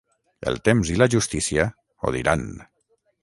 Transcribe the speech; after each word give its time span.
El 0.51 0.55
temps 0.69 0.89
i 0.93 0.95
la 1.01 1.07
justícia 1.15 1.67
ho 2.07 2.13
diran. 2.17 2.47